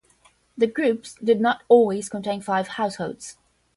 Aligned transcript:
The 0.57 0.65
groups 0.65 1.13
did 1.23 1.39
not 1.39 1.61
always 1.69 2.09
contain 2.09 2.41
five 2.41 2.69
households. 2.69 3.37